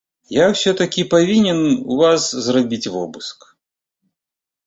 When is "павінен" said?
1.13-1.59